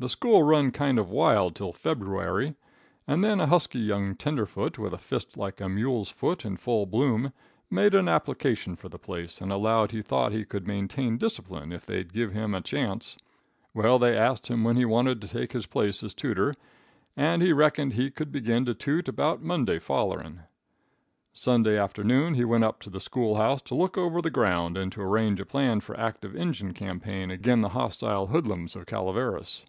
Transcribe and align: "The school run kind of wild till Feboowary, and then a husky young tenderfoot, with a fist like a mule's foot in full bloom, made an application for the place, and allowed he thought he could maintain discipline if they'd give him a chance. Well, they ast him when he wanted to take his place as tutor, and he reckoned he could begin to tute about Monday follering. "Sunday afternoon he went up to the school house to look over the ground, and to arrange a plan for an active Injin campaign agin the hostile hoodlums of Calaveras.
"The 0.00 0.08
school 0.08 0.44
run 0.44 0.70
kind 0.70 0.96
of 1.00 1.10
wild 1.10 1.56
till 1.56 1.72
Feboowary, 1.72 2.54
and 3.08 3.24
then 3.24 3.40
a 3.40 3.48
husky 3.48 3.80
young 3.80 4.14
tenderfoot, 4.14 4.78
with 4.78 4.92
a 4.92 4.96
fist 4.98 5.36
like 5.36 5.60
a 5.60 5.68
mule's 5.68 6.08
foot 6.08 6.44
in 6.44 6.56
full 6.56 6.86
bloom, 6.86 7.32
made 7.68 7.96
an 7.96 8.06
application 8.06 8.76
for 8.76 8.88
the 8.88 8.96
place, 9.00 9.40
and 9.40 9.50
allowed 9.50 9.90
he 9.90 10.00
thought 10.00 10.30
he 10.30 10.44
could 10.44 10.68
maintain 10.68 11.18
discipline 11.18 11.72
if 11.72 11.84
they'd 11.84 12.12
give 12.12 12.32
him 12.32 12.54
a 12.54 12.60
chance. 12.60 13.16
Well, 13.74 13.98
they 13.98 14.16
ast 14.16 14.46
him 14.46 14.62
when 14.62 14.76
he 14.76 14.84
wanted 14.84 15.20
to 15.20 15.26
take 15.26 15.50
his 15.52 15.66
place 15.66 16.04
as 16.04 16.14
tutor, 16.14 16.54
and 17.16 17.42
he 17.42 17.52
reckoned 17.52 17.94
he 17.94 18.08
could 18.12 18.30
begin 18.30 18.64
to 18.66 18.74
tute 18.74 19.08
about 19.08 19.42
Monday 19.42 19.80
follering. 19.80 20.42
"Sunday 21.32 21.76
afternoon 21.76 22.34
he 22.34 22.44
went 22.44 22.62
up 22.62 22.78
to 22.82 22.88
the 22.90 23.00
school 23.00 23.34
house 23.34 23.60
to 23.62 23.74
look 23.74 23.98
over 23.98 24.22
the 24.22 24.30
ground, 24.30 24.76
and 24.76 24.92
to 24.92 25.02
arrange 25.02 25.40
a 25.40 25.44
plan 25.44 25.80
for 25.80 25.94
an 25.96 26.00
active 26.00 26.36
Injin 26.36 26.72
campaign 26.72 27.32
agin 27.32 27.62
the 27.62 27.70
hostile 27.70 28.28
hoodlums 28.28 28.76
of 28.76 28.86
Calaveras. 28.86 29.66